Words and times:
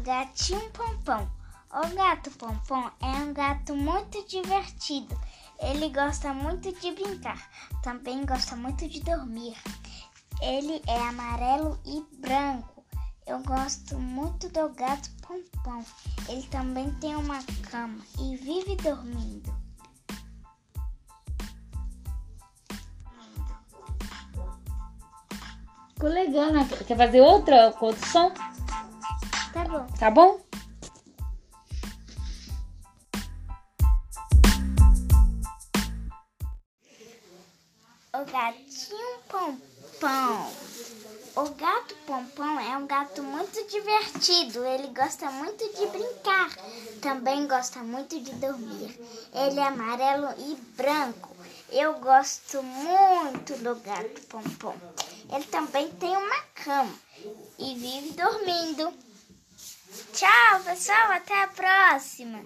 gatinho 0.00 0.70
Pompom. 0.70 1.28
O 1.72 1.94
gato 1.94 2.30
Pompom 2.32 2.90
é 3.00 3.06
um 3.22 3.32
gato 3.32 3.76
muito 3.76 4.26
divertido. 4.26 5.18
Ele 5.58 5.90
gosta 5.90 6.32
muito 6.32 6.72
de 6.72 6.92
brincar, 6.92 7.48
também 7.82 8.24
gosta 8.24 8.56
muito 8.56 8.88
de 8.88 9.00
dormir. 9.00 9.56
Ele 10.40 10.82
é 10.86 10.98
amarelo 11.00 11.78
e 11.84 12.02
branco. 12.18 12.82
Eu 13.26 13.40
gosto 13.42 13.98
muito 13.98 14.48
do 14.48 14.70
gato 14.70 15.10
Pompom. 15.20 15.84
Ele 16.28 16.42
também 16.48 16.90
tem 16.94 17.14
uma 17.14 17.42
cama 17.70 17.98
e 18.18 18.36
vive 18.36 18.76
dormindo. 18.76 19.54
Ficou 25.94 26.08
legal, 26.08 26.50
né? 26.52 26.66
Quer 26.86 26.96
fazer 26.96 27.20
outra 27.20 27.74
outro 27.78 28.06
som? 28.08 28.32
Tá 29.52 29.64
bom. 29.64 29.86
Tá 29.98 30.10
bom? 30.10 30.40
O 38.14 38.24
gatinho 38.30 39.18
Pompom. 39.28 40.52
O 41.36 41.48
gato 41.54 41.94
Pompom 42.06 42.60
é 42.60 42.76
um 42.76 42.86
gato 42.86 43.22
muito 43.24 43.66
divertido. 43.66 44.64
Ele 44.64 44.88
gosta 44.88 45.30
muito 45.32 45.64
de 45.74 45.86
brincar. 45.86 46.50
Também 47.00 47.48
gosta 47.48 47.80
muito 47.80 48.20
de 48.20 48.32
dormir. 48.34 49.00
Ele 49.34 49.58
é 49.58 49.66
amarelo 49.66 50.28
e 50.38 50.54
branco. 50.76 51.36
Eu 51.70 51.94
gosto 51.94 52.62
muito 52.62 53.54
do 53.54 53.74
gato 53.76 54.20
Pompom. 54.28 54.76
Ele 55.32 55.44
também 55.44 55.88
tem 55.92 56.16
uma 56.16 56.40
cama 56.54 56.94
e 57.58 57.74
vive 57.74 58.10
dormindo. 58.12 59.09
Pessoal. 60.70 61.10
Até 61.10 61.42
a 61.42 61.48
próxima. 61.48 62.44